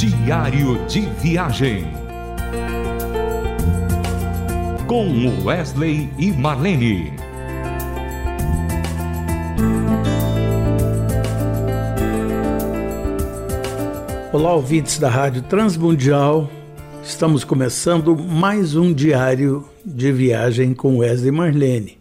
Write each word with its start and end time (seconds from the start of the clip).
Diário 0.00 0.82
de 0.86 1.02
Viagem. 1.20 1.84
Com 4.86 5.44
Wesley 5.44 6.08
e 6.18 6.32
Marlene. 6.32 7.12
Olá, 14.32 14.54
ouvintes 14.54 14.98
da 14.98 15.10
Rádio 15.10 15.42
Transmundial. 15.42 16.50
Estamos 17.04 17.44
começando 17.44 18.16
mais 18.16 18.74
um 18.74 18.94
diário 18.94 19.68
de 19.84 20.10
viagem 20.10 20.72
com 20.72 20.96
Wesley 20.96 21.28
e 21.28 21.30
Marlene. 21.30 21.98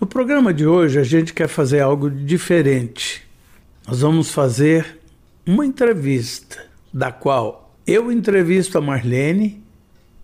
No 0.00 0.08
programa 0.08 0.52
de 0.52 0.66
hoje 0.66 0.98
a 0.98 1.04
gente 1.04 1.32
quer 1.32 1.46
fazer 1.46 1.78
algo 1.78 2.10
diferente. 2.10 3.22
Nós 3.86 4.00
vamos 4.00 4.32
fazer 4.32 4.98
uma 5.46 5.64
entrevista, 5.64 6.67
da 6.92 7.12
qual 7.12 7.74
eu 7.86 8.12
entrevisto 8.12 8.76
a 8.76 8.80
Marlene 8.80 9.62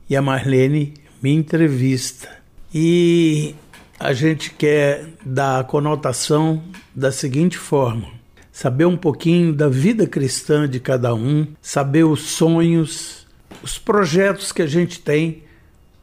e 0.09 0.16
a 0.16 0.23
Marlene 0.23 0.95
me 1.23 1.33
entrevista. 1.33 2.29
E 2.73 3.55
a 3.98 4.12
gente 4.12 4.51
quer 4.51 5.09
dar 5.25 5.61
a 5.61 5.65
conotação 5.65 6.62
da 6.95 7.11
seguinte 7.11 7.56
forma: 7.56 8.09
saber 8.53 8.84
um 8.84 8.97
pouquinho 8.97 9.53
da 9.53 9.69
vida 9.69 10.06
cristã 10.06 10.69
de 10.69 10.80
cada 10.80 11.15
um, 11.15 11.47
saber 11.62 12.05
os 12.05 12.23
sonhos, 12.23 13.27
os 13.62 13.78
projetos 13.78 14.53
que 14.53 14.62
a 14.62 14.67
gente 14.67 15.01
tem 15.01 15.42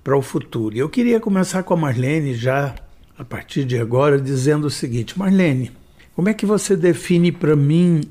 para 0.03 0.17
o 0.17 0.21
futuro. 0.21 0.75
Eu 0.75 0.89
queria 0.89 1.19
começar 1.19 1.63
com 1.63 1.73
a 1.73 1.77
Marlene 1.77 2.33
já 2.33 2.73
a 3.17 3.23
partir 3.23 3.65
de 3.65 3.77
agora 3.77 4.19
dizendo 4.19 4.65
o 4.65 4.71
seguinte: 4.71 5.17
Marlene, 5.19 5.71
como 6.15 6.29
é 6.29 6.33
que 6.33 6.45
você 6.45 6.75
define 6.75 7.31
para 7.31 7.55
mim 7.55 8.01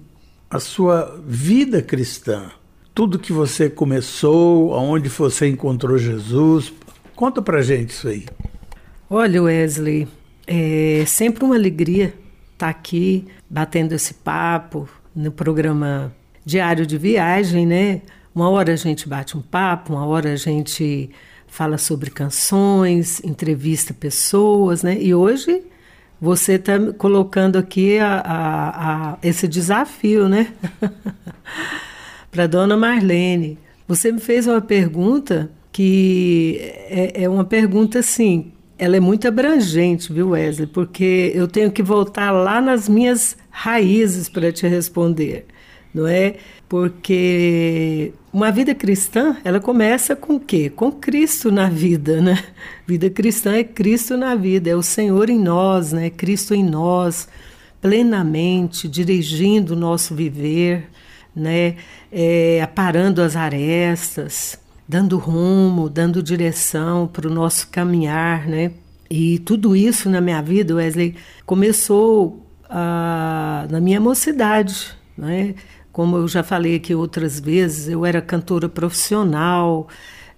a 0.50 0.58
sua 0.58 1.22
vida 1.24 1.80
cristã? 1.80 2.50
Tudo 2.92 3.20
que 3.20 3.32
você 3.32 3.70
começou, 3.70 4.74
aonde 4.74 5.08
você 5.08 5.48
encontrou 5.48 5.96
Jesus? 5.96 6.72
Conta 7.14 7.40
para 7.40 7.62
gente 7.62 7.90
isso 7.90 8.08
aí. 8.08 8.26
Olha, 9.08 9.42
Wesley, 9.42 10.08
é 10.46 11.04
sempre 11.06 11.44
uma 11.44 11.54
alegria 11.54 12.06
estar 12.06 12.66
tá 12.66 12.68
aqui 12.68 13.26
batendo 13.48 13.94
esse 13.94 14.12
papo 14.12 14.88
no 15.14 15.30
programa 15.30 16.12
Diário 16.44 16.84
de 16.84 16.98
Viagem, 16.98 17.64
né? 17.64 18.02
Uma 18.34 18.48
hora 18.50 18.72
a 18.72 18.76
gente 18.76 19.08
bate 19.08 19.36
um 19.36 19.42
papo, 19.42 19.92
uma 19.92 20.04
hora 20.04 20.32
a 20.32 20.36
gente 20.36 21.10
fala 21.46 21.78
sobre 21.78 22.10
canções, 22.10 23.22
entrevista 23.24 23.94
pessoas, 23.94 24.82
né? 24.82 25.00
E 25.00 25.14
hoje 25.14 25.62
você 26.20 26.54
está 26.54 26.78
colocando 26.98 27.56
aqui 27.56 27.98
a, 27.98 28.20
a, 28.20 29.12
a, 29.12 29.18
esse 29.22 29.48
desafio, 29.48 30.28
né? 30.28 30.52
Para 32.30 32.46
dona 32.46 32.76
Marlene. 32.76 33.58
Você 33.88 34.12
me 34.12 34.20
fez 34.20 34.46
uma 34.46 34.60
pergunta 34.60 35.50
que 35.72 36.58
é, 36.88 37.24
é 37.24 37.28
uma 37.28 37.44
pergunta 37.44 38.00
assim, 38.00 38.52
ela 38.78 38.96
é 38.96 39.00
muito 39.00 39.26
abrangente, 39.26 40.12
viu, 40.12 40.30
Wesley? 40.30 40.66
Porque 40.66 41.32
eu 41.34 41.48
tenho 41.48 41.70
que 41.70 41.82
voltar 41.82 42.30
lá 42.30 42.60
nas 42.60 42.88
minhas 42.88 43.36
raízes 43.50 44.28
para 44.28 44.52
te 44.52 44.66
responder, 44.66 45.46
não 45.92 46.06
é? 46.06 46.36
Porque 46.68 48.12
uma 48.32 48.50
vida 48.52 48.74
cristã, 48.74 49.36
ela 49.44 49.60
começa 49.60 50.14
com 50.14 50.36
o 50.36 50.40
quê? 50.40 50.70
Com 50.70 50.92
Cristo 50.92 51.50
na 51.50 51.68
vida, 51.68 52.20
né? 52.20 52.42
Vida 52.86 53.10
cristã 53.10 53.54
é 53.56 53.64
Cristo 53.64 54.16
na 54.16 54.34
vida, 54.34 54.70
é 54.70 54.76
o 54.76 54.82
Senhor 54.82 55.28
em 55.28 55.38
nós, 55.38 55.92
né? 55.92 56.10
Cristo 56.10 56.54
em 56.54 56.64
nós, 56.64 57.28
plenamente 57.80 58.88
dirigindo 58.88 59.74
o 59.74 59.76
nosso 59.76 60.14
viver, 60.14 60.88
né? 61.34 61.76
É, 62.12 62.60
aparando 62.62 63.20
as 63.20 63.34
arestas, 63.34 64.58
dando 64.88 65.18
rumo, 65.18 65.88
dando 65.88 66.22
direção 66.22 67.08
para 67.08 67.28
o 67.28 67.32
nosso 67.32 67.68
caminhar, 67.68 68.46
né? 68.46 68.72
E 69.10 69.40
tudo 69.40 69.74
isso 69.74 70.08
na 70.08 70.20
minha 70.20 70.40
vida, 70.40 70.74
Wesley, 70.74 71.16
começou 71.44 72.46
ah, 72.68 73.66
na 73.68 73.80
minha 73.80 74.00
mocidade, 74.00 74.92
né? 75.18 75.54
Como 75.92 76.16
eu 76.16 76.28
já 76.28 76.42
falei 76.42 76.76
aqui 76.76 76.94
outras 76.94 77.40
vezes, 77.40 77.88
eu 77.88 78.06
era 78.06 78.22
cantora 78.22 78.68
profissional, 78.68 79.88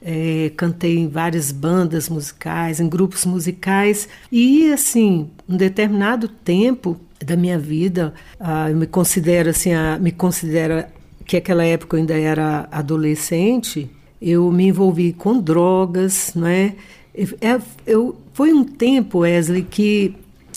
é, 0.01 0.51
cantei 0.57 0.99
em 0.99 1.09
várias 1.09 1.53
bandas 1.53 2.09
musicais, 2.09 2.81
em 2.81 2.89
grupos 2.89 3.25
musicais, 3.25 4.09
e 4.31 4.73
assim, 4.73 5.31
um 5.49 5.57
determinado 5.57 6.27
tempo 6.27 6.99
da 7.25 7.37
minha 7.37 7.59
vida, 7.59 8.13
ah, 8.41 8.69
eu 8.71 8.77
me 8.77 8.87
considero 8.87 9.51
assim, 9.51 9.73
a, 9.73 9.99
me 9.99 10.11
considero 10.11 10.85
que 11.25 11.37
aquela 11.37 11.65
época 11.65 11.97
eu 11.97 12.01
ainda 12.01 12.19
era 12.19 12.69
adolescente, 12.71 13.89
eu 14.21 14.51
me 14.51 14.67
envolvi 14.67 15.13
com 15.13 15.39
drogas, 15.41 16.33
não 16.35 16.47
é? 16.47 16.75
é 17.15 17.61
eu, 17.87 18.17
foi 18.33 18.53
um 18.53 18.65
tempo, 18.65 19.21
Wesley, 19.21 19.63
que 19.63 20.15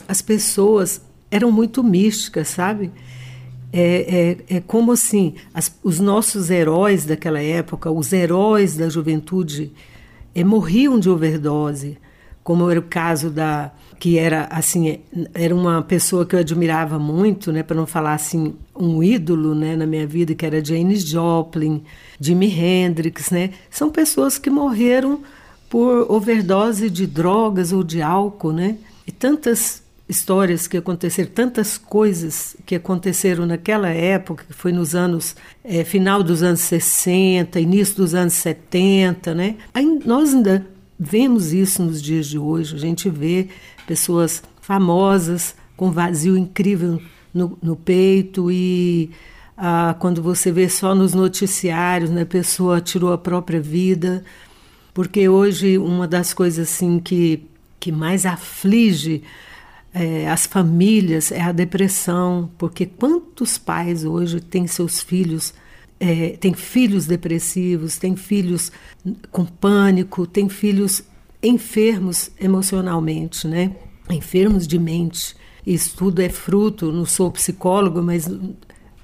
as 0.07 0.21
pessoas 0.21 1.01
eram 1.29 1.51
muito 1.51 1.83
místicas, 1.83 2.47
sabe? 2.47 2.91
É, 3.77 4.37
é, 4.49 4.55
é 4.55 4.61
como 4.61 4.93
assim, 4.93 5.33
as, 5.53 5.77
os 5.83 5.99
nossos 5.99 6.49
heróis 6.49 7.03
daquela 7.03 7.41
época, 7.41 7.91
os 7.91 8.13
heróis 8.13 8.77
da 8.77 8.87
juventude, 8.87 9.73
é, 10.33 10.45
morriam 10.45 10.97
de 10.97 11.09
overdose, 11.09 11.97
como 12.41 12.69
era 12.69 12.79
o 12.79 12.83
caso 12.83 13.29
da 13.29 13.73
que 13.99 14.17
era 14.17 14.45
assim 14.51 14.99
era 15.33 15.55
uma 15.55 15.81
pessoa 15.81 16.25
que 16.25 16.35
eu 16.35 16.39
admirava 16.39 16.99
muito, 16.99 17.51
né, 17.51 17.63
para 17.63 17.75
não 17.75 17.87
falar 17.87 18.13
assim 18.13 18.55
um 18.75 19.01
ídolo, 19.01 19.55
né, 19.55 19.75
na 19.75 19.85
minha 19.85 20.05
vida 20.05 20.35
que 20.35 20.45
era 20.45 20.63
Janis 20.63 21.03
Joplin, 21.03 21.83
Jimi 22.19 22.47
Hendrix, 22.47 23.31
né, 23.31 23.51
são 23.69 23.89
pessoas 23.89 24.37
que 24.37 24.49
morreram 24.49 25.21
por 25.69 26.11
overdose 26.11 26.89
de 26.89 27.07
drogas 27.07 27.71
ou 27.71 27.83
de 27.83 28.01
álcool, 28.01 28.53
né, 28.53 28.77
e 29.07 29.11
tantas 29.11 29.81
histórias 30.07 30.67
que 30.67 30.77
aconteceram, 30.77 31.29
tantas 31.31 31.77
coisas 31.77 32.55
que 32.65 32.75
aconteceram 32.75 33.45
naquela 33.45 33.89
época, 33.89 34.45
que 34.47 34.53
foi 34.53 34.71
nos 34.71 34.93
anos, 34.93 35.35
é, 35.63 35.83
final 35.83 36.21
dos 36.21 36.43
anos 36.43 36.61
60, 36.61 37.59
início 37.59 37.95
dos 37.95 38.13
anos 38.13 38.33
70, 38.33 39.33
né? 39.33 39.55
Aí 39.73 39.99
nós 40.05 40.33
ainda 40.33 40.65
vemos 40.97 41.53
isso 41.53 41.83
nos 41.83 42.01
dias 42.01 42.27
de 42.27 42.37
hoje, 42.37 42.75
a 42.75 42.79
gente 42.79 43.09
vê 43.09 43.49
pessoas 43.87 44.43
famosas 44.61 45.55
com 45.75 45.91
vazio 45.91 46.37
incrível 46.37 47.01
no, 47.33 47.57
no 47.61 47.75
peito 47.75 48.51
e 48.51 49.09
ah, 49.57 49.95
quando 49.99 50.21
você 50.21 50.51
vê 50.51 50.69
só 50.69 50.93
nos 50.93 51.13
noticiários, 51.13 52.09
né, 52.09 52.21
a 52.21 52.25
pessoa 52.25 52.79
tirou 52.79 53.11
a 53.11 53.17
própria 53.17 53.59
vida, 53.59 54.23
porque 54.93 55.27
hoje 55.27 55.77
uma 55.77 56.07
das 56.07 56.33
coisas 56.33 56.69
assim 56.69 56.99
que, 56.99 57.45
que 57.79 57.91
mais 57.91 58.25
aflige 58.25 59.23
é, 59.95 60.29
as 60.29 60.45
famílias, 60.45 61.31
é 61.31 61.39
a 61.39 61.53
depressão, 61.53 62.51
porque 62.57 62.85
quantos 62.85 63.57
pais 63.57 64.03
hoje 64.03 64.41
têm 64.41 64.67
seus 64.67 64.99
filhos, 64.99 65.53
é, 65.97 66.31
têm 66.31 66.53
filhos 66.53 67.05
depressivos, 67.05 67.97
têm 67.97 68.17
filhos 68.17 68.73
com 69.31 69.45
pânico, 69.45 70.27
têm 70.27 70.49
filhos 70.49 71.01
enfermos 71.41 72.29
emocionalmente, 72.37 73.47
né? 73.47 73.73
Enfermos 74.09 74.67
de 74.67 74.77
mente. 74.77 75.33
Isso 75.65 75.95
tudo 75.95 76.21
é 76.21 76.27
fruto, 76.27 76.91
não 76.91 77.05
sou 77.05 77.31
psicólogo, 77.31 78.01
mas 78.01 78.29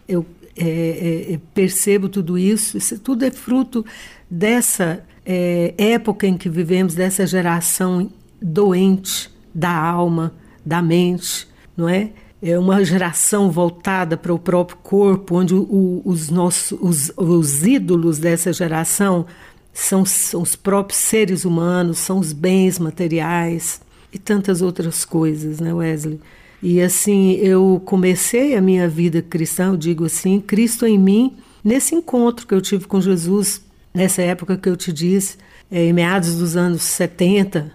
eu 0.06 0.25
é, 0.57 1.30
é, 1.30 1.34
é 1.34 1.40
percebo 1.53 2.09
tudo 2.09 2.38
isso, 2.38 2.78
isso 2.78 3.00
tudo 3.00 3.24
é 3.24 3.31
fruto 3.31 3.85
dessa 4.30 5.01
é, 5.25 5.74
época 5.78 6.28
em 6.28 6.38
que 6.38 6.50
vivemos, 6.50 6.94
dessa 6.94 7.25
geração 7.25 8.12
doente 8.41 9.30
da 9.56 9.74
alma, 9.74 10.34
da 10.66 10.82
mente, 10.82 11.48
não 11.76 11.88
é? 11.88 12.10
É 12.42 12.58
uma 12.58 12.84
geração 12.84 13.52
voltada 13.52 14.18
para 14.18 14.34
o 14.34 14.40
próprio 14.40 14.78
corpo, 14.78 15.36
onde 15.36 15.54
o, 15.54 16.02
os 16.04 16.30
nossos 16.30 16.78
os, 16.82 17.12
os 17.16 17.64
ídolos 17.64 18.18
dessa 18.18 18.52
geração 18.52 19.28
são, 19.74 20.04
são 20.06 20.42
os 20.42 20.56
próprios 20.56 21.00
seres 21.00 21.46
humanos, 21.46 22.00
são 22.00 22.19
os 22.19 22.34
bens 22.34 22.80
materiais 22.80 23.80
e 24.12 24.18
tantas 24.18 24.62
outras 24.62 25.06
coisas, 25.06 25.60
né, 25.60 25.74
Wesley? 25.74 26.19
E 26.62 26.81
assim, 26.81 27.34
eu 27.34 27.81
comecei 27.86 28.56
a 28.56 28.62
minha 28.62 28.88
vida 28.88 29.22
cristã, 29.22 29.68
eu 29.68 29.78
digo 29.78 30.06
assim, 30.06 30.40
Cristo 30.40 30.86
em 30.86 30.98
mim, 30.98 31.36
nesse 31.64 31.96
encontro 31.96 32.46
que 32.46 32.54
eu 32.54 32.62
tive 32.62 32.86
com 32.86 33.02
Jesus, 33.02 33.62
nessa 33.94 34.22
época 34.22 34.57
que 34.57 34.69
eu 34.69 34.75
te 34.75 34.94
disse, 34.94 35.38
é, 35.72 35.86
em 35.86 35.94
meados 35.94 36.36
dos 36.36 36.56
anos 36.56 36.84
70, 36.84 37.72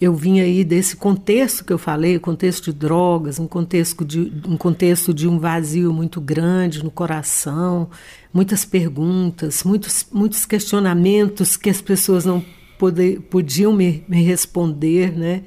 eu 0.00 0.14
vim 0.14 0.40
aí 0.40 0.64
desse 0.64 0.96
contexto 0.96 1.62
que 1.62 1.72
eu 1.72 1.76
falei, 1.76 2.18
contexto 2.18 2.72
de 2.72 2.78
drogas, 2.78 3.38
um 3.38 3.46
contexto 3.46 4.02
de, 4.02 4.32
um 4.48 4.56
contexto 4.56 5.12
de 5.12 5.28
um 5.28 5.38
vazio 5.38 5.92
muito 5.92 6.20
grande 6.22 6.82
no 6.82 6.90
coração, 6.90 7.90
muitas 8.32 8.64
perguntas, 8.64 9.62
muitos, 9.62 10.06
muitos 10.10 10.46
questionamentos 10.46 11.54
que 11.54 11.68
as 11.68 11.82
pessoas 11.82 12.24
não 12.24 12.42
poder, 12.78 13.20
podiam 13.20 13.74
me, 13.74 14.02
me 14.08 14.22
responder, 14.22 15.12
né? 15.16 15.42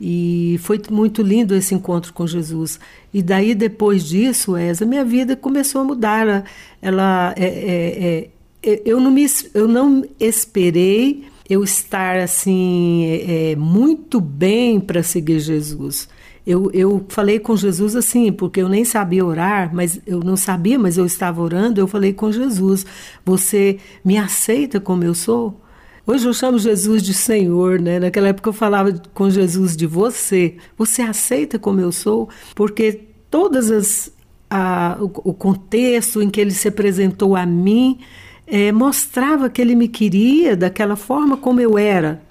E 0.00 0.60
foi 0.62 0.80
muito 0.90 1.20
lindo 1.22 1.54
esse 1.54 1.74
encontro 1.74 2.12
com 2.12 2.26
Jesus. 2.26 2.78
E 3.12 3.22
daí, 3.22 3.54
depois 3.54 4.04
disso, 4.04 4.54
essa 4.54 4.84
minha 4.84 5.04
vida 5.04 5.34
começou 5.34 5.80
a 5.80 5.84
mudar. 5.84 6.20
Ela, 6.20 6.44
ela 6.80 7.34
é, 7.36 7.44
é, 7.44 8.30
é 8.62 8.82
eu 8.84 9.00
não, 9.00 9.10
me, 9.10 9.26
eu 9.54 9.66
não 9.66 10.04
esperei 10.20 11.24
eu 11.48 11.62
estar 11.62 12.18
assim 12.18 13.04
é, 13.06 13.52
é 13.52 13.56
muito 13.56 14.20
bem 14.20 14.80
para 14.80 15.02
seguir 15.02 15.40
Jesus. 15.40 16.08
Eu, 16.46 16.70
eu 16.72 17.04
falei 17.08 17.40
com 17.40 17.56
Jesus 17.56 17.96
assim, 17.96 18.32
porque 18.32 18.62
eu 18.62 18.68
nem 18.68 18.84
sabia 18.84 19.24
orar, 19.24 19.74
mas 19.74 20.00
eu 20.06 20.20
não 20.20 20.36
sabia, 20.36 20.78
mas 20.78 20.96
eu 20.96 21.04
estava 21.04 21.42
orando. 21.42 21.80
Eu 21.80 21.88
falei 21.88 22.12
com 22.12 22.30
Jesus: 22.30 22.86
Você 23.24 23.78
me 24.04 24.16
aceita 24.16 24.80
como 24.80 25.02
eu 25.02 25.14
sou? 25.14 25.60
Hoje 26.06 26.24
eu 26.24 26.32
chamo 26.32 26.56
Jesus 26.56 27.02
de 27.02 27.12
Senhor, 27.12 27.80
né? 27.80 27.98
Naquela 27.98 28.28
época 28.28 28.48
eu 28.48 28.52
falava 28.52 28.92
com 29.12 29.28
Jesus 29.28 29.76
de 29.76 29.86
você. 29.86 30.54
Você 30.78 31.02
aceita 31.02 31.58
como 31.58 31.80
eu 31.80 31.90
sou? 31.90 32.28
Porque 32.54 33.00
todas 33.28 33.72
as 33.72 34.12
a, 34.48 34.96
o, 35.00 35.30
o, 35.30 35.34
contexto 35.34 36.22
em 36.22 36.30
que 36.30 36.40
ele 36.40 36.52
se 36.52 36.68
apresentou 36.68 37.34
a 37.34 37.44
mim 37.44 37.98
é, 38.46 38.70
mostrava 38.72 39.50
que 39.50 39.60
ele 39.60 39.74
me 39.74 39.88
queria 39.88 40.56
daquela 40.56 40.96
forma 40.96 41.36
como 41.36 41.60
eu 41.60 41.78
era 41.78 42.24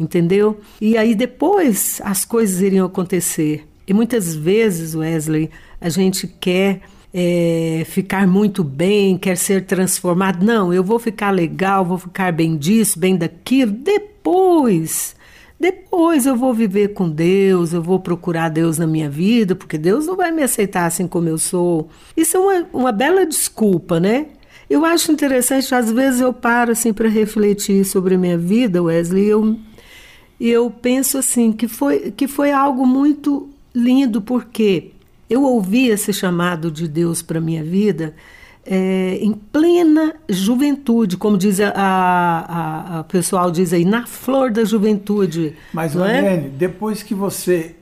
entendeu? 0.00 0.58
E 0.80 0.96
aí 0.96 1.14
depois 1.14 2.00
as 2.02 2.24
coisas 2.24 2.62
iriam 2.62 2.86
acontecer. 2.86 3.68
E 3.86 3.92
muitas 3.92 4.34
vezes, 4.34 4.94
Wesley, 4.94 5.50
a 5.80 5.88
gente 5.88 6.26
quer 6.26 6.80
é, 7.12 7.82
ficar 7.86 8.26
muito 8.26 8.64
bem, 8.64 9.18
quer 9.18 9.36
ser 9.36 9.66
transformado. 9.66 10.44
Não, 10.44 10.72
eu 10.72 10.82
vou 10.82 10.98
ficar 10.98 11.30
legal, 11.30 11.84
vou 11.84 11.98
ficar 11.98 12.32
bem 12.32 12.56
disso, 12.56 12.98
bem 12.98 13.16
daquilo. 13.16 13.72
Depois, 13.72 15.14
depois 15.58 16.24
eu 16.24 16.36
vou 16.36 16.54
viver 16.54 16.94
com 16.94 17.10
Deus, 17.10 17.72
eu 17.72 17.82
vou 17.82 18.00
procurar 18.00 18.48
Deus 18.48 18.78
na 18.78 18.86
minha 18.86 19.10
vida, 19.10 19.54
porque 19.54 19.76
Deus 19.76 20.06
não 20.06 20.16
vai 20.16 20.30
me 20.30 20.42
aceitar 20.42 20.86
assim 20.86 21.06
como 21.06 21.28
eu 21.28 21.36
sou. 21.36 21.88
Isso 22.16 22.36
é 22.36 22.40
uma, 22.40 22.68
uma 22.72 22.92
bela 22.92 23.26
desculpa, 23.26 24.00
né? 24.00 24.26
Eu 24.70 24.84
acho 24.84 25.10
interessante, 25.10 25.74
às 25.74 25.90
vezes 25.90 26.20
eu 26.20 26.32
paro 26.32 26.70
assim 26.70 26.92
para 26.92 27.08
refletir 27.08 27.84
sobre 27.84 28.14
a 28.14 28.18
minha 28.18 28.38
vida, 28.38 28.80
Wesley, 28.80 29.26
eu 29.26 29.58
e 30.38 30.48
eu 30.48 30.70
penso 30.70 31.18
assim 31.18 31.52
que 31.52 31.68
foi, 31.68 32.12
que 32.12 32.26
foi 32.26 32.52
algo 32.52 32.86
muito 32.86 33.50
lindo, 33.74 34.22
porque 34.22 34.92
eu 35.28 35.42
ouvi 35.42 35.88
esse 35.88 36.12
chamado 36.12 36.70
de 36.70 36.88
Deus 36.88 37.20
para 37.20 37.40
minha 37.40 37.62
vida 37.62 38.14
é, 38.64 39.18
em 39.20 39.32
plena 39.32 40.14
juventude, 40.28 41.16
como 41.16 41.36
diz 41.36 41.60
a, 41.60 41.72
a, 41.74 42.98
a, 43.00 43.04
pessoal 43.04 43.50
diz 43.50 43.72
aí, 43.72 43.84
na 43.84 44.06
flor 44.06 44.50
da 44.50 44.64
juventude. 44.64 45.56
Mas, 45.72 45.94
Lorene, 45.94 46.46
é? 46.46 46.48
depois 46.48 47.02
que 47.02 47.14
você, 47.14 47.76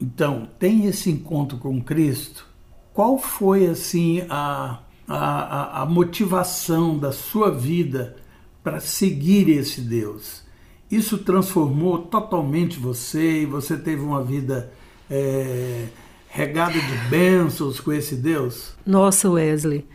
então, 0.00 0.48
tem 0.58 0.86
esse 0.86 1.10
encontro 1.10 1.58
com 1.58 1.80
Cristo, 1.80 2.46
qual 2.92 3.18
foi, 3.18 3.66
assim, 3.66 4.24
a, 4.28 4.78
a, 5.06 5.82
a 5.82 5.86
motivação 5.86 6.98
da 6.98 7.12
sua 7.12 7.50
vida 7.50 8.16
para 8.62 8.80
seguir 8.80 9.48
esse 9.48 9.80
Deus? 9.80 10.42
Isso 10.90 11.18
transformou 11.18 11.98
totalmente 11.98 12.78
você 12.78 13.42
e 13.42 13.46
você 13.46 13.76
teve 13.76 14.02
uma 14.02 14.22
vida 14.22 14.70
é, 15.10 15.86
regada 16.28 16.78
de 16.78 17.08
bênçãos 17.08 17.80
com 17.80 17.92
esse 17.92 18.14
Deus? 18.14 18.74
Nossa, 18.86 19.30
Wesley, 19.30 19.86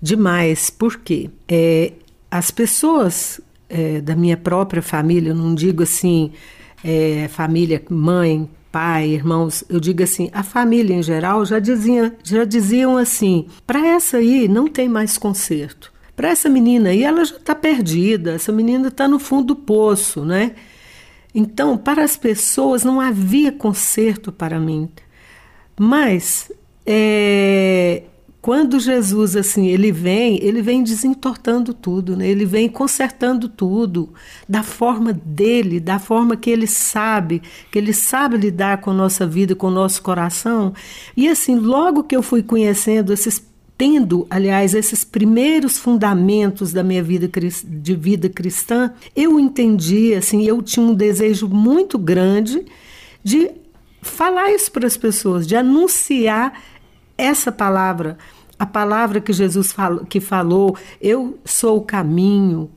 demais. 0.00 0.70
Por 0.70 0.96
quê? 0.98 1.30
É, 1.48 1.92
as 2.30 2.50
pessoas 2.50 3.40
é, 3.68 4.00
da 4.00 4.16
minha 4.16 4.36
própria 4.36 4.82
família, 4.82 5.30
eu 5.30 5.34
não 5.34 5.54
digo 5.54 5.82
assim, 5.82 6.32
é, 6.82 7.28
família, 7.28 7.82
mãe, 7.88 8.48
pai, 8.70 9.08
irmãos, 9.08 9.64
eu 9.68 9.80
digo 9.80 10.02
assim, 10.02 10.30
a 10.32 10.42
família 10.42 10.94
em 10.94 11.02
geral 11.02 11.44
já, 11.44 11.58
dizia, 11.58 12.16
já 12.22 12.44
diziam 12.44 12.96
assim: 12.96 13.46
para 13.66 13.86
essa 13.86 14.18
aí 14.18 14.48
não 14.48 14.66
tem 14.66 14.88
mais 14.88 15.18
conserto 15.18 15.92
para 16.20 16.28
essa 16.28 16.50
menina 16.50 16.90
aí, 16.90 17.02
ela 17.02 17.24
já 17.24 17.36
está 17.36 17.54
perdida, 17.54 18.32
essa 18.32 18.52
menina 18.52 18.88
está 18.88 19.08
no 19.08 19.18
fundo 19.18 19.54
do 19.54 19.56
poço, 19.56 20.22
né? 20.22 20.52
Então, 21.34 21.78
para 21.78 22.04
as 22.04 22.14
pessoas 22.14 22.84
não 22.84 23.00
havia 23.00 23.50
conserto 23.50 24.30
para 24.30 24.60
mim. 24.60 24.90
Mas 25.78 26.52
é, 26.84 28.02
quando 28.40 28.80
Jesus 28.80 29.36
assim 29.36 29.66
ele 29.66 29.92
vem, 29.92 30.42
ele 30.42 30.62
vem 30.62 30.82
desentortando 30.82 31.74
tudo, 31.74 32.16
né? 32.16 32.26
Ele 32.26 32.46
vem 32.46 32.68
consertando 32.68 33.48
tudo 33.48 34.12
da 34.48 34.62
forma 34.62 35.12
dele, 35.12 35.78
da 35.78 35.98
forma 35.98 36.36
que 36.36 36.48
ele 36.48 36.66
sabe, 36.66 37.42
que 37.70 37.78
ele 37.78 37.92
sabe 37.92 38.38
lidar 38.38 38.80
com 38.80 38.90
a 38.90 38.94
nossa 38.94 39.26
vida, 39.26 39.54
com 39.54 39.66
o 39.66 39.70
nosso 39.70 40.02
coração. 40.02 40.72
E 41.14 41.28
assim, 41.28 41.56
logo 41.56 42.04
que 42.04 42.16
eu 42.16 42.22
fui 42.22 42.42
conhecendo 42.42 43.12
esses 43.12 43.50
tendo, 43.76 44.26
aliás, 44.28 44.74
esses 44.74 45.04
primeiros 45.04 45.78
fundamentos 45.78 46.70
da 46.70 46.84
minha 46.84 47.02
vida 47.02 47.30
de 47.64 47.94
vida 47.94 48.28
cristã, 48.28 48.92
eu 49.16 49.40
entendi, 49.40 50.12
assim, 50.12 50.44
eu 50.44 50.60
tinha 50.60 50.84
um 50.84 50.92
desejo 50.92 51.48
muito 51.48 51.96
grande 51.96 52.62
de 53.24 53.50
falar 54.02 54.52
isso 54.52 54.70
para 54.70 54.86
as 54.86 54.98
pessoas, 54.98 55.46
de 55.46 55.56
anunciar 55.56 56.52
essa 57.20 57.52
palavra, 57.52 58.16
a 58.58 58.66
palavra 58.66 59.20
que 59.20 59.32
Jesus 59.32 59.72
falou, 59.72 60.04
que 60.04 60.20
falou, 60.20 60.76
eu 61.00 61.38
sou 61.44 61.78
o 61.78 61.82
caminho, 61.82 62.70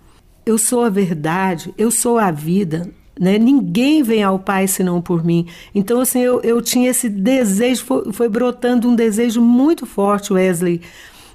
eu 0.46 0.58
sou 0.58 0.84
a 0.84 0.90
verdade, 0.90 1.74
eu 1.78 1.90
sou 1.90 2.18
a 2.18 2.32
vida. 2.32 2.90
Né? 3.20 3.38
Ninguém 3.38 4.02
vem 4.02 4.24
ao 4.24 4.40
Pai 4.40 4.68
senão 4.68 5.02
por 5.02 5.24
mim. 5.24 5.48
Então, 5.74 6.02
assim, 6.02 6.20
eu, 6.20 6.42
eu 6.42 6.62
tinha 6.62 6.90
esse 6.90 7.08
desejo, 7.10 7.86
foi, 7.86 8.14
foi 8.14 8.30
brotando 8.30 8.90
um 8.90 8.96
desejo 8.96 9.42
muito 9.42 9.86
forte, 9.86 10.34
Wesley, 10.34 10.82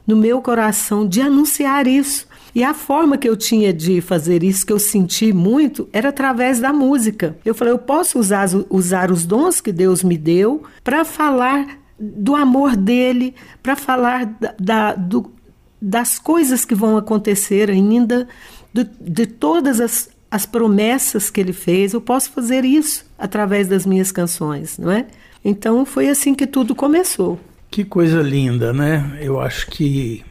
no 0.06 0.16
meu 0.16 0.42
coração 0.42 1.06
de 1.06 1.20
anunciar 1.20 1.86
isso. 1.86 2.26
E 2.54 2.64
a 2.64 2.74
forma 2.74 3.16
que 3.16 3.28
eu 3.28 3.36
tinha 3.36 3.72
de 3.72 4.00
fazer 4.00 4.42
isso, 4.42 4.66
que 4.66 4.72
eu 4.72 4.78
senti 4.78 5.32
muito, 5.32 5.88
era 5.92 6.08
através 6.08 6.58
da 6.58 6.72
música. 6.72 7.36
Eu 7.44 7.54
falei, 7.54 7.72
eu 7.72 7.78
posso 7.78 8.18
usar, 8.18 8.48
usar 8.70 9.12
os 9.12 9.24
dons 9.24 9.60
que 9.60 9.70
Deus 9.70 10.02
me 10.02 10.16
deu 10.16 10.62
para 10.82 11.04
falar 11.04 11.78
do 11.98 12.34
amor 12.34 12.76
dele, 12.76 13.34
para 13.62 13.74
falar 13.74 14.26
da, 14.26 14.54
da, 14.58 14.94
do, 14.94 15.32
das 15.80 16.18
coisas 16.18 16.64
que 16.64 16.74
vão 16.74 16.96
acontecer 16.96 17.70
ainda, 17.70 18.28
de, 18.72 18.88
de 19.00 19.26
todas 19.26 19.80
as, 19.80 20.10
as 20.30 20.46
promessas 20.46 21.30
que 21.30 21.40
ele 21.40 21.52
fez, 21.52 21.92
eu 21.92 22.00
posso 22.00 22.30
fazer 22.30 22.64
isso 22.64 23.04
através 23.18 23.68
das 23.68 23.84
minhas 23.84 24.12
canções, 24.12 24.78
não 24.78 24.90
é? 24.90 25.06
Então 25.44 25.84
foi 25.84 26.08
assim 26.08 26.34
que 26.34 26.46
tudo 26.46 26.74
começou. 26.74 27.38
Que 27.70 27.84
coisa 27.84 28.22
linda, 28.22 28.72
né? 28.72 29.18
Eu 29.20 29.40
acho 29.40 29.66
que 29.68 30.24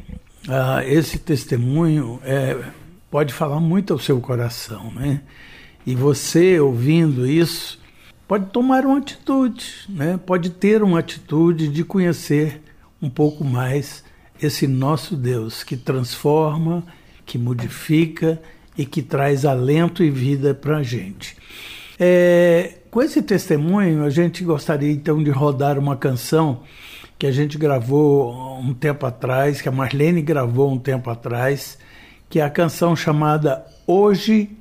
ah, 0.48 0.84
esse 0.86 1.19
testemunho 1.19 2.19
é, 2.24 2.58
pode 3.10 3.34
falar 3.34 3.60
muito 3.60 3.94
ao 3.94 4.00
seu 4.00 4.19
coração, 4.19 4.92
né? 4.92 5.21
E 5.86 5.95
você 5.95 6.59
ouvindo 6.59 7.26
isso 7.26 7.80
pode 8.28 8.48
tomar 8.48 8.86
uma 8.86 8.98
atitude, 8.98 9.86
né? 9.88 10.19
Pode 10.26 10.50
ter 10.50 10.84
uma 10.84 11.00
atitude 11.00 11.68
de 11.68 11.84
conhecer 11.84 12.62
um 13.02 13.10
pouco 13.10 13.44
mais 13.44 14.04
esse 14.42 14.68
nosso 14.68 15.16
Deus 15.16 15.64
que 15.64 15.78
transforma, 15.78 16.84
que 17.26 17.38
modifica 17.38 18.42
e 18.78 18.86
que 18.86 19.02
traz 19.02 19.46
alento 19.46 20.04
e 20.04 20.10
vida 20.10 20.54
para 20.54 20.78
a 20.78 20.84
gente. 20.84 21.36
É, 22.00 22.76
com 22.92 23.02
esse 23.02 23.22
testemunho, 23.22 24.04
a 24.04 24.10
gente 24.10 24.44
gostaria 24.44 24.92
então 24.92 25.24
de 25.24 25.31
rodar 25.31 25.80
uma 25.80 25.96
canção 25.96 26.64
que 27.18 27.26
a 27.26 27.31
gente 27.31 27.57
gravou 27.57 28.60
um 28.60 28.74
tempo 28.74 29.06
atrás, 29.06 29.60
que 29.60 29.68
a 29.68 29.72
Marlene 29.72 30.22
gravou 30.22 30.72
um 30.72 30.78
tempo 30.78 31.10
atrás, 31.10 31.80
que 32.30 32.40
é 32.40 32.44
a 32.44 32.50
canção 32.50 32.96
chamada 32.96 33.66
Hoje 33.88 34.52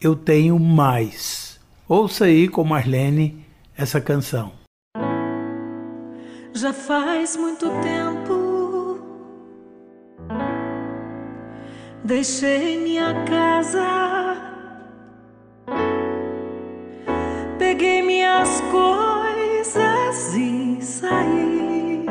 Eu 0.00 0.14
Tenho 0.14 0.58
Mais. 0.58 1.47
Ouça 1.88 2.26
aí 2.26 2.48
com 2.48 2.64
Marlene 2.64 3.46
essa 3.76 4.00
canção. 4.00 4.52
Já 6.52 6.72
faz 6.72 7.36
muito 7.36 7.66
tempo 7.80 8.48
Deixei 12.08 12.78
minha 12.78 13.12
casa, 13.24 13.84
peguei 17.58 18.00
minhas 18.00 18.62
coisas 18.70 20.34
e 20.34 20.78
saí. 20.80 22.06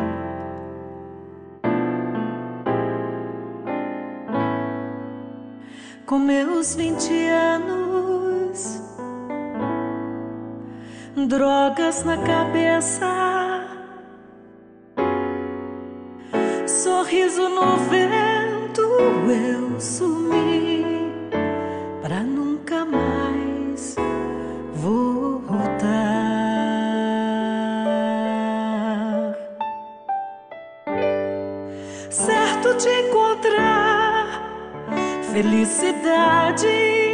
Com 6.05 6.19
meus 6.19 6.75
vinte 6.75 7.11
anos, 7.27 7.86
drogas 11.25 12.03
na 12.03 12.17
cabeça, 12.17 13.07
sorriso 16.67 17.49
no 17.49 17.77
vento 17.89 18.81
eu 18.81 19.79
sumi 19.79 20.85
pra 22.01 22.21
nunca 22.21 22.85
mais 22.85 23.95
voltar. 24.75 25.17
Certo 32.11 32.75
de 32.75 32.89
encontrar 32.89 34.27
felicidade. 35.31 37.06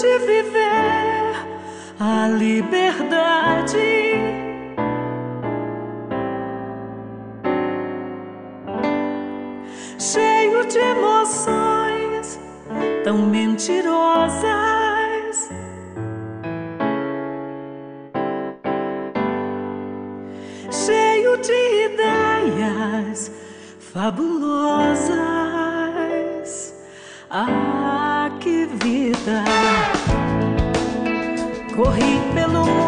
De 0.00 0.18
viver 0.18 1.34
a 1.98 2.28
liberdade. 2.28 3.76
Cheio 9.98 10.64
de 10.66 10.78
emoções 10.78 12.38
tão 13.04 13.18
mentirosas. 13.18 14.58
fabulosas. 23.98 25.18
Ah, 27.30 28.30
que 28.40 28.66
vida! 28.66 29.57
Corri 31.78 32.18
pelo 32.34 32.64
mundo 32.66 32.87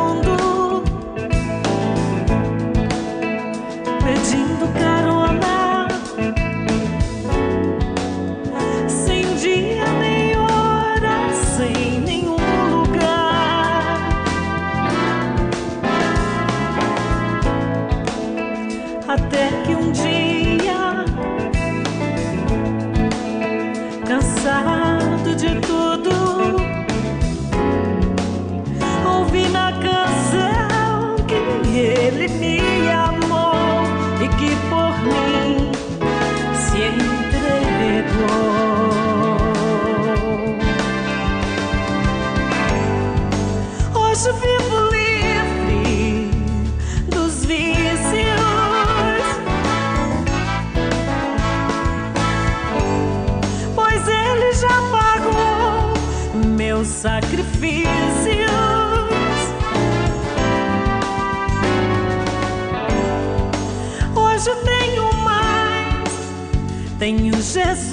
tenho 67.10 67.34
Jesus. 67.42 67.90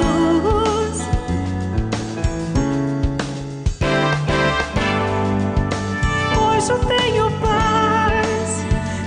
Hoje 6.40 6.72
eu 6.72 6.80
tenho 6.86 7.32
paz, 7.42 8.66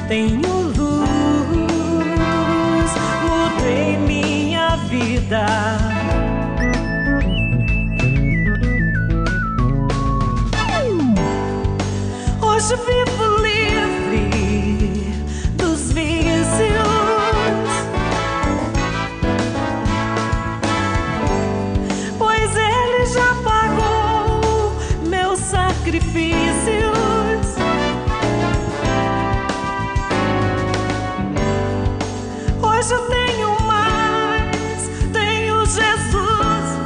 tenho 0.09 0.63
luz, 0.77 1.01
mudei 3.23 3.97
minha 3.99 4.77
vida. 4.89 5.47
hoje 12.43 12.77
vivo 12.77 13.10
sacrifícios. 25.91 27.57
Hoje 32.63 32.95
eu 32.95 33.09
tenho 33.09 33.61
mais, 33.63 34.89
tenho 35.13 35.67
Jesus. 35.67 36.79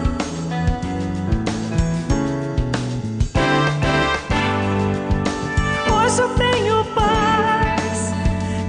Hoje 5.92 6.22
eu 6.22 6.28
tenho 6.30 6.84
paz, 6.94 8.14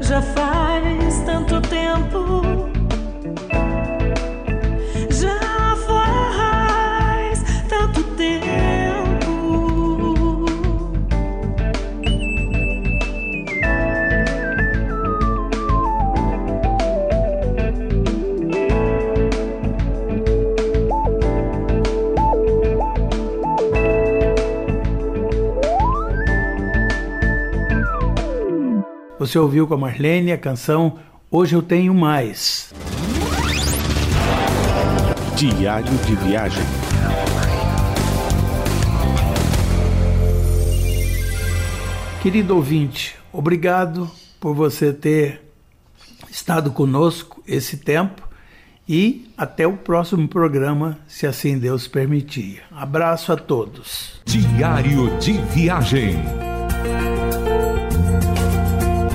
Já 0.00 0.22
faz 0.22 0.59
Você 29.20 29.38
ouviu 29.38 29.66
com 29.66 29.74
a 29.74 29.76
Marlene 29.76 30.32
a 30.32 30.38
canção 30.38 30.98
Hoje 31.30 31.54
Eu 31.54 31.60
Tenho 31.60 31.92
Mais. 31.92 32.72
Diário 35.36 35.92
de 36.06 36.14
viagem. 36.14 36.64
Querido 42.22 42.56
ouvinte, 42.56 43.14
obrigado 43.30 44.10
por 44.40 44.54
você 44.54 44.90
ter 44.90 45.42
estado 46.30 46.70
conosco 46.70 47.42
esse 47.46 47.76
tempo 47.76 48.26
e 48.88 49.30
até 49.36 49.66
o 49.66 49.76
próximo 49.76 50.26
programa, 50.28 50.98
se 51.06 51.26
assim 51.26 51.58
Deus 51.58 51.86
permitir. 51.86 52.62
Abraço 52.70 53.34
a 53.34 53.36
todos. 53.36 54.18
Diário 54.24 55.14
de 55.18 55.32
viagem 55.32 56.16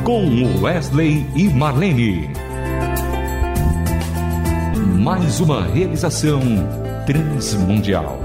com 0.06 0.62
Wesley 0.62 1.26
e 1.36 1.50
Marlene. 1.50 2.30
Mais 5.00 5.40
uma 5.40 5.66
realização 5.66 6.42
transmundial. 7.08 8.20